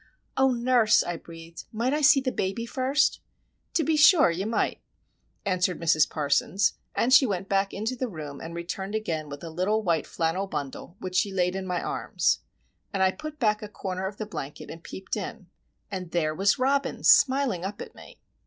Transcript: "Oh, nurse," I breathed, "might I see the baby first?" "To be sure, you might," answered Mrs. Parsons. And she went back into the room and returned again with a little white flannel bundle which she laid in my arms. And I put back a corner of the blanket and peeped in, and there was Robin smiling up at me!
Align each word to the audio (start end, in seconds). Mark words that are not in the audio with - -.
"Oh, 0.35 0.49
nurse," 0.51 1.03
I 1.03 1.15
breathed, 1.17 1.65
"might 1.71 1.93
I 1.93 2.01
see 2.01 2.21
the 2.21 2.31
baby 2.31 2.65
first?" 2.65 3.19
"To 3.75 3.83
be 3.83 3.95
sure, 3.95 4.31
you 4.31 4.47
might," 4.47 4.79
answered 5.45 5.79
Mrs. 5.79 6.09
Parsons. 6.09 6.73
And 6.95 7.13
she 7.13 7.27
went 7.27 7.47
back 7.47 7.71
into 7.71 7.95
the 7.95 8.07
room 8.07 8.41
and 8.41 8.55
returned 8.55 8.95
again 8.95 9.29
with 9.29 9.43
a 9.43 9.51
little 9.51 9.83
white 9.83 10.07
flannel 10.07 10.47
bundle 10.47 10.95
which 10.99 11.13
she 11.17 11.31
laid 11.31 11.55
in 11.55 11.67
my 11.67 11.83
arms. 11.83 12.39
And 12.91 13.03
I 13.03 13.11
put 13.11 13.37
back 13.37 13.61
a 13.61 13.69
corner 13.69 14.07
of 14.07 14.17
the 14.17 14.25
blanket 14.25 14.71
and 14.71 14.81
peeped 14.83 15.15
in, 15.15 15.49
and 15.91 16.09
there 16.09 16.33
was 16.33 16.57
Robin 16.57 17.03
smiling 17.03 17.63
up 17.63 17.79
at 17.79 17.93
me! 17.93 18.19